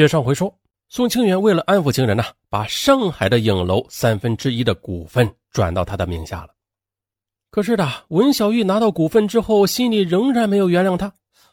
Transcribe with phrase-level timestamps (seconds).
[0.00, 0.58] 接上回说，
[0.88, 6.48] 宋清远为了安抚情人呢，把上海的影楼三分之一的股份转到他的名下了。
[7.50, 11.12] 可是的，文小玉拿到股份之后，心里仍然没有原谅他。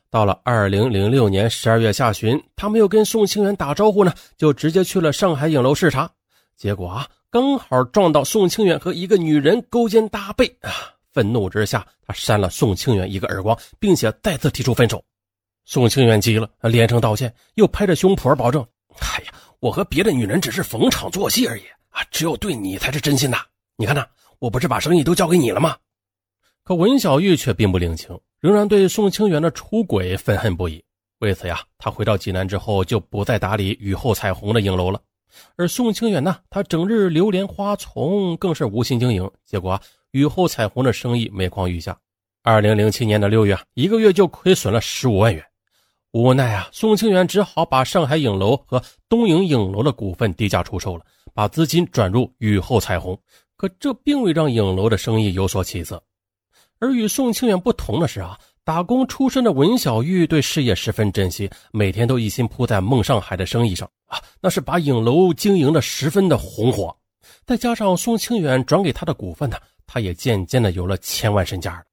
[0.10, 6.09] 到了二零零六年十二月下旬，他没有跟宋清远打招呼呢，就直接去了上海影楼视察。
[6.55, 10.71] 结果啊，刚好撞到宋清远和一个女人勾肩搭背啊！
[11.11, 15.04] 愤怒之下，他扇了宋清远一个耳光，并且再次提出分手。
[15.70, 18.65] 宋清远急了，连声道歉，又拍着胸脯保证
[19.02, 23.37] ：“哎呀，我和别的女人只是逢场作戏而已啊，只有对你才是真心的。
[23.75, 24.07] 你看呐，
[24.39, 25.75] 我不是把生意都交给你了吗？”
[26.64, 30.82] 可文小玉却并不领情，仍然对宋清远的出轨愤恨不已。
[31.19, 35.02] 为此呀，他回到济南之后就不再打理雨后彩虹的影楼了。
[35.58, 39.30] 而宋清远呢，他整日流连花丛，更是无心经营。
[39.45, 41.97] 结果啊，雨后彩虹的生意每况愈下。
[42.42, 45.44] 二零零七年的六月，一个月就亏损了十五万元。
[46.11, 53.18] 无奈啊，宋清远只好把上海影楼和东影影楼的股份低价出售了，把资金转入雨后彩虹。
[53.56, 56.02] 可这并未让影楼的生意有所起色。
[56.80, 66.96] 而与宋清远不同的是啊，打工出身的文小玉对事业十分珍惜，每天都一心扑在梦上海的生意上啊，那是把影楼经营的十分的红火。
[67.46, 71.84] 再加上宋清远转给他的股份呢，他也渐渐的有了千万身家。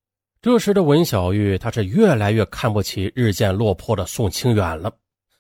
[0.45, 4.93] 这时的文小玉，她是越来越看不起日渐落魄的宋清远了。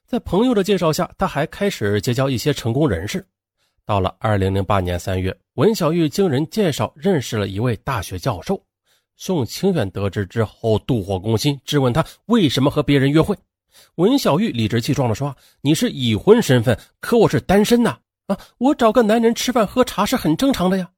[0.06, 3.22] 在朋友的介绍下，她还开始结交一些成功人士。
[3.84, 8.58] 到了二零零八年三月，文小玉经人介绍认识了一位大学教授。
[9.14, 13.36] 宋清远得知之后，妒火攻心，质问他为什么和别人约会。
[13.96, 17.98] 文小玉理直气壮地说：“你是已婚身份，可我是单身呐！
[18.28, 20.88] 啊，我找个男人吃饭喝茶是很正常的呀。”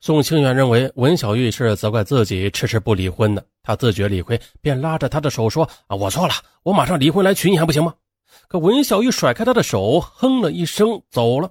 [0.00, 7.94] 宋清远认为文小玉是责怪自己迟迟不离婚的，他自觉理亏，便拉着他的手说：“啊，我错了，我马上离婚来娶你还不行吗？”
[8.48, 11.50] 可文小玉甩开他的手，哼了一声走了。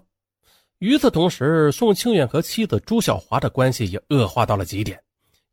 [0.80, 5.02] 与此同时，宋清远和妻子朱小华的关系也恶化到了极点。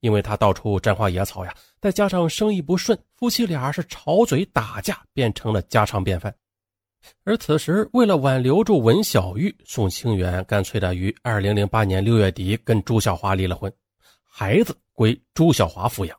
[0.01, 6.35] 因为他到处沾花惹草呀，再加上生意不顺，夫妻俩是吵嘴打架，变成了家常便饭。
[7.25, 13.73] 而此时，为了挽留住文小玉，宋清源干脆的于二零零八年六月底跟朱小华离了婚，
[14.23, 16.17] 孩子归朱小华抚养。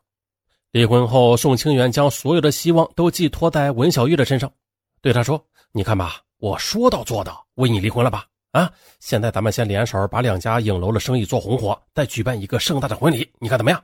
[0.70, 4.52] 离婚后，宋清源将所有的希望都寄托在文小玉的身上，
[5.00, 8.72] 对他说：“你看吧，我说到做到，为你离婚了吧。”啊！
[9.00, 13.82] 现在咱们先联手把两家影楼的生意做红火，再举办一个盛大的婚礼，你看怎么样？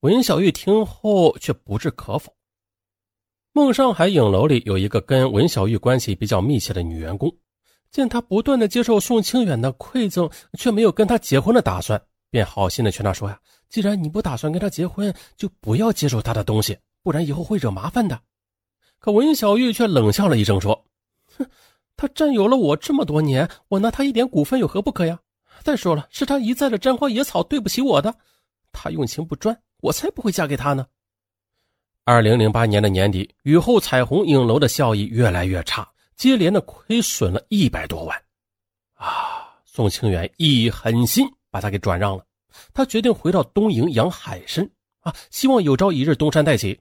[0.00, 2.32] 文小玉听后却不置可否。
[3.52, 7.34] 梦上海影楼里有一个跟文小玉关系比较密切的女员工，
[7.90, 12.00] 见她不断的接受宋清远的馈赠，却没有跟他结婚的打算，
[12.30, 13.38] 便好心的劝她说：“呀，
[13.68, 18.20] 既然你不打算跟他结婚，就不要接受他的东西，不然以后会惹麻烦的。”
[19.00, 20.84] 可文小玉却冷笑了一声说
[21.36, 21.46] ：“哼。”
[22.00, 25.18] 他占有了我这么多年，我拿他一点股份有何不可呀？
[25.64, 28.14] 再说了，是他一再的沾花惹草，对不起我的。
[28.70, 30.86] 他用情不专，我才不会嫁给他呢。
[32.10, 35.86] 二零零八年的年底，雨后彩虹影楼的效益越来越差，
[36.16, 38.16] 接连的亏损了一百多万。
[38.94, 39.60] 啊！
[39.66, 42.24] 宋清远一狠心把他给转让了，
[42.72, 44.66] 他决定回到东营养海参
[45.00, 46.80] 啊，希望有朝一日东山再起。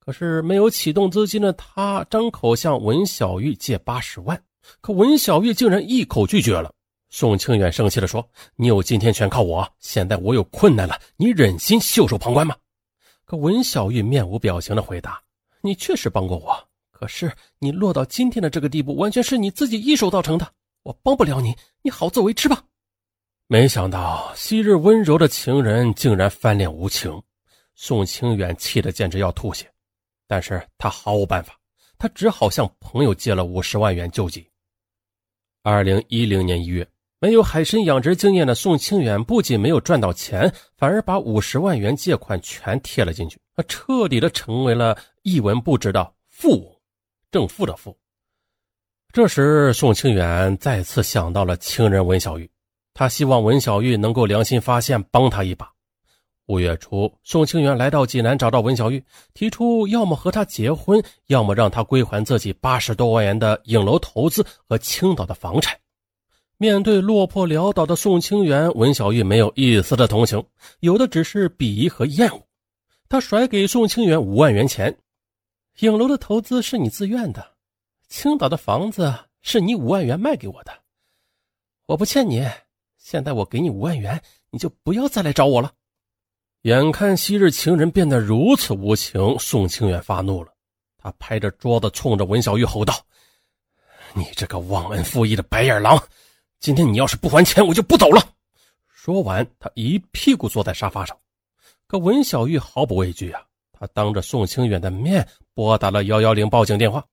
[0.00, 4.42] 可是没有启动资金的他，张口向文小玉借八十万。
[4.80, 6.72] 可文小玉竟然一口拒绝了。
[7.10, 12.56] 宋清远生气地说：“你有今天全靠我，现在我有困难了，你忍心袖手旁观吗？”
[13.24, 15.22] 可文小玉面无表情地回答
[15.62, 20.52] ：“你确实帮过我，可是你落到今天的这个地步，完全是你自己一手造成的，
[20.82, 22.62] 我帮不了你，你好自为之吧。”
[23.46, 27.22] 没想到昔日温柔的情人竟然翻脸无情，
[27.74, 29.70] 宋清远气得简直要吐血，
[30.26, 31.58] 但是他毫无办法，
[31.98, 34.46] 他只好向朋友借了五十万元救济。
[35.62, 36.86] 二零一零年一月，
[37.24, 46.76] 没有海参养殖经验的宋清远不仅没有赚到钱，反而把五十万元借款全贴了进去，他彻底的成为了一文不值的富翁，
[47.32, 47.96] 正负的负。
[49.10, 52.50] 这时，宋清远再次想到了情人文小玉，
[52.92, 55.72] 他希望文小玉能够良心发现，帮他一把。
[56.44, 65.74] 五月初，宋清远来到济南，找到文小玉，提出要么和他结婚，要么让他归还自己八十多万元的影楼投资和青岛的房产。
[66.56, 70.44] 面对落魄潦倒的宋清源，文小玉没有一丝的同情，
[70.80, 72.40] 有的只是鄙夷和厌恶。
[73.08, 74.96] 他甩给宋清远五万元钱
[75.80, 77.44] ：“影楼的投资是你自愿的，
[78.08, 79.12] 青岛的房子
[79.42, 80.72] 是你五万元卖给我的，
[81.86, 82.48] 我不欠你。
[82.96, 85.72] 现在我给你五万元，你就不要再来找我了。”
[86.62, 90.52] 眼看昔日情人变得如此无情，宋清远发怒了。
[90.96, 92.94] 他拍着桌子，冲着文小玉吼道
[94.14, 96.02] ：“你这个忘恩负义的白眼狼！
[96.64, 98.26] 今天你要是不还钱，我就不走了。
[98.88, 101.14] 说完，他一屁股坐在沙发上。
[101.86, 107.04] 可文小玉毫不畏惧啊，他当着宋清远的面拨打了幺幺零报警电话。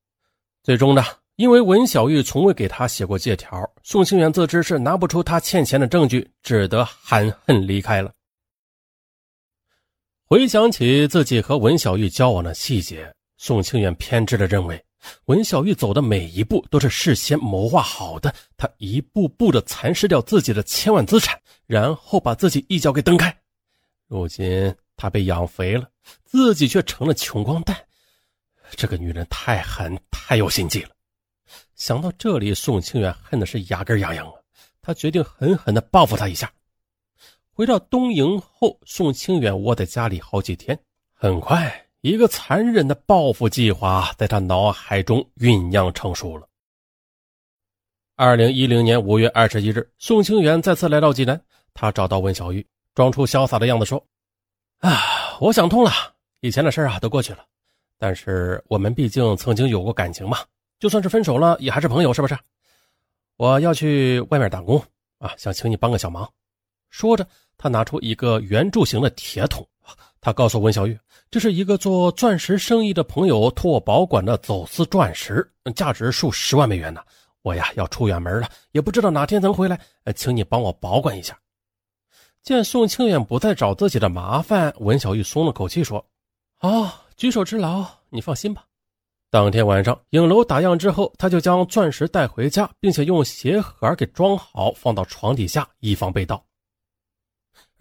[0.64, 1.04] 最终呢，
[1.36, 8.10] 因为文小玉从未给他写过借条，宋清远自知是拿不出他欠钱的证据，只得含恨离开了。
[10.24, 14.82] 回想起自己和文小玉交往的细节，宋清远偏执的认为。
[15.26, 23.36] 文小玉走的每一步都是事先谋划好的，她一步步的蚕食掉自己的千万资产，然后把自己一脚给蹬开。
[24.08, 25.90] 如今他被养肥了，
[26.24, 27.76] 自己却成了穷光蛋。
[28.72, 30.90] 这个女人太狠，太有心计了。
[31.76, 34.34] 想到这里，宋清远恨的是牙根痒痒啊！
[34.82, 36.52] 他决定狠狠的报复她一下。
[37.52, 40.78] 回到东营后，宋清远窝在家里好几天，
[41.14, 41.88] 很快。
[42.02, 46.48] 一个残忍的报复计划在他脑海中酝酿成熟了。
[48.16, 51.40] 二零一零年五月二十一日，宋清远再次来到济南，
[51.76, 52.66] 他找到温小玉，
[52.96, 54.04] 装出潇洒的样子说
[54.82, 55.00] ：“啊，
[55.40, 55.92] 我想通了，
[56.40, 57.46] 以前的事啊都过去了，
[58.00, 60.40] 但是我们毕竟曾经有过感情嘛，
[60.80, 62.36] 就算是分手了，也还是朋友，是不是？
[63.38, 64.84] 我要去外面打工
[65.20, 66.28] 啊，想请你帮个小忙。”
[66.90, 67.28] 说着，
[67.60, 69.68] 他拿出一个圆柱形的铁桶，
[70.22, 70.98] 他告诉温小玉。
[71.30, 75.46] 这是一个做钻石生意的朋友托我保管的走私钻石，
[75.76, 77.02] 价值数十万美元呢。
[77.42, 79.80] 我呀要出远门了，也不知道哪天能回来，
[80.16, 81.38] 请你帮我保管一下。
[82.44, 86.06] 见宋清远不再找自己的麻烦，文小玉松了口气说
[86.58, 88.64] ：“好，举手之劳，你放心吧。”
[89.32, 96.44] 当天晚上，影楼打烊之后，他就将钻石带回家，并且用鞋盒给装好，放到床底下，以防被盗。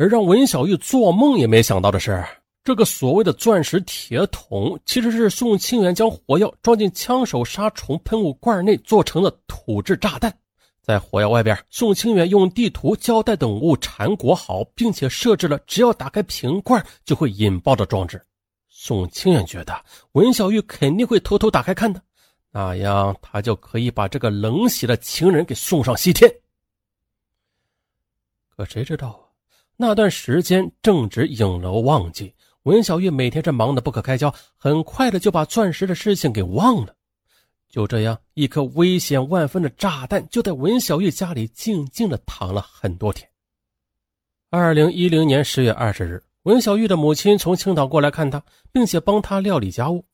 [0.01, 2.25] 而让文小玉做梦也没想到的是。
[2.65, 10.35] 这个所谓的钻石铁桶，其实是宋清远将火药装进枪手杀虫喷雾罐内做成的土制炸弹。
[10.81, 18.25] 在火药外边，宋清远用地图、胶带等物缠裹好，并且设置了只要打开瓶罐就会引爆的装置。
[18.71, 22.03] 宋清远觉得文小玉肯定会偷偷打开看的，
[22.51, 26.35] 那样他就可以把这个冷血的情人给送上西天。
[28.57, 29.29] 可谁知道啊？
[29.83, 32.35] 那段时间正值影楼旺季。
[32.65, 36.95] 文小玉每天这忙得不可开交，很快的就把钻石的事情给忘了。
[37.71, 43.27] 就这样，一颗危险万分的炸弹就在文小玉家里静静的躺了很多天。
[44.51, 50.05] 二零一零年十月二十日，文小玉的母亲从青岛过来看她，并且帮她料理家务。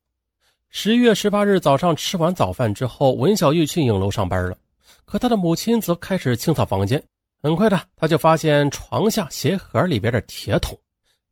[0.68, 4.56] 十月十八日早上吃完早饭之后，文小玉去影楼上班了，
[5.04, 7.02] 可她的母亲则开始清扫房间。
[7.42, 10.76] 很快的，他就发现床下鞋盒里边的铁桶。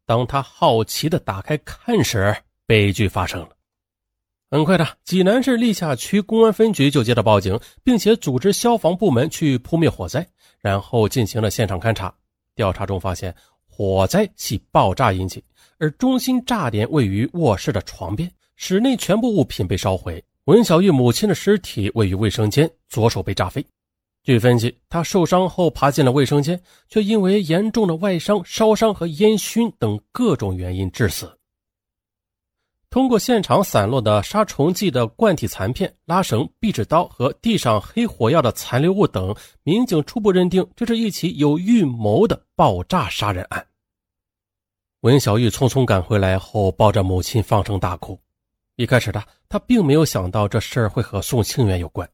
[0.06, 2.36] 当他好奇的打开看时，
[2.66, 3.48] 悲剧发生了。
[4.50, 10.24] 很快的，济南市历下区公安分局就接到报警，并且组织消防部门去扑灭火灾，
[10.60, 12.14] 然后进行了现场勘查。
[12.54, 13.34] 调查中发现，
[13.66, 15.42] 火灾系爆炸引起，
[15.78, 20.22] 而中心炸点位于卧室的床边，室内全部物品被烧毁。
[20.44, 23.64] 文小玉母亲的尸体位于卫生间，左手被炸飞。
[24.24, 31.38] 据分析，他受伤后爬进了卫生间，却因为严重的外伤、烧伤和烟熏等各种原因致死。
[32.88, 43.66] 通过现场散落的杀虫剂的罐体残片、拉绳、壁纸刀和地上黑火药的残留物等，民警初步认定这是一起有预谋的爆炸杀人案。
[45.00, 48.18] 文小玉匆匆赶回来后，抱着母亲放声大哭。
[48.76, 52.08] 一开始的他并没有想到这事儿会和宋清远有关。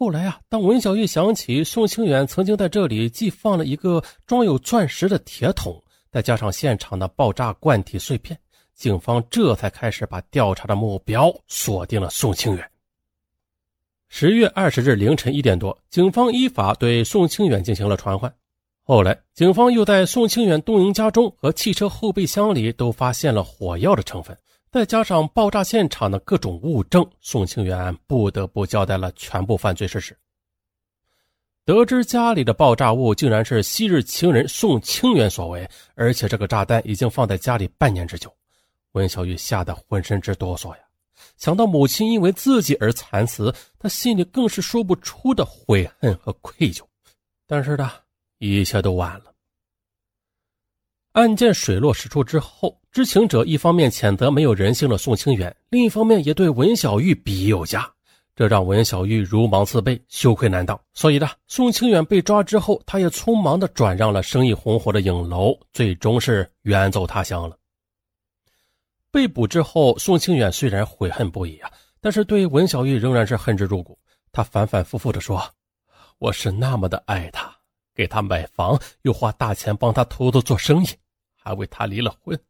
[0.00, 5.78] 后来啊，当文小玉想起宋清远曾经在这里寄放了一个装有钻石的铁桶，
[6.10, 8.40] 再加上现场的爆炸罐体碎片，
[8.74, 12.66] 警方这才开始把调查的目标锁定了宋清远。
[14.08, 18.34] 十月二十日凌晨一点多，警方依法对宋清远进行了传唤。
[18.82, 24.34] 后来，警方又在宋清远东营家中和汽车后备箱里都发现了火药的成分。
[24.70, 30.16] 再加上爆炸现场的各种物证，宋清远不得不交代了全部犯罪事实。
[31.64, 38.32] 得知家里的爆炸物竟然是昔日情人宋清远所为，而且这个炸弹已经放在家里半年之久，
[38.92, 40.82] 温小玉吓得浑身直哆嗦呀！
[41.36, 46.82] 想到母亲因为自己而惨死，她心里更是说不出的悔恨和愧疚。
[47.44, 47.90] 但是呢，
[48.38, 49.32] 一切都晚了。
[51.12, 57.90] 案件水落石出之后，知情者一方面谴责没有人性的宋清远，另一方面也对文小玉鄙夷有加，
[58.36, 60.80] 这让文小玉如芒刺背，羞愧难当。
[60.94, 67.56] 所以呢，宋清远被抓之后，他也匆忙的转让了生意红火的影楼，最终是远走他乡了。
[69.10, 71.68] 被捕之后，宋清远虽然悔恨不已啊，
[72.00, 73.98] 但是对文小玉仍然是恨之入骨。
[74.30, 75.42] 他反反复复的说
[76.18, 77.49] ：“我是那么的爱她，
[78.00, 80.88] 给他买房，又花大钱帮他偷偷做生意，
[81.36, 82.42] 还为他离了婚。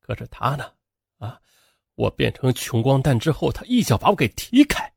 [0.00, 0.72] 可是他呢？
[1.18, 1.40] 啊，
[1.96, 4.88] 我变成穷光蛋之后，他一脚把我给踢开。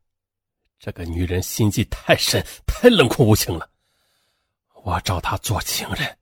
[0.78, 3.68] 这个女人心计太深，太冷酷无情了。
[4.84, 6.18] 我找她做情人，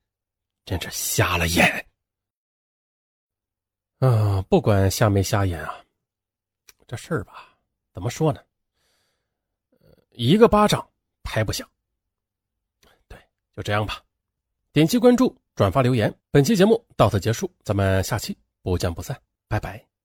[0.65, 1.87] 真是瞎了眼。
[3.99, 5.85] 嗯，不管瞎没瞎眼啊，
[6.87, 7.55] 这事儿吧。”
[7.93, 8.41] 怎么说呢？
[10.12, 10.88] 一个巴掌
[11.23, 11.69] 拍不响。
[13.59, 14.00] 就这样吧。
[14.73, 16.15] 点击关注、转发、留言。
[16.31, 19.21] 本期节目到此结束，咱们下期不见不散。
[19.49, 19.98] 拜拜。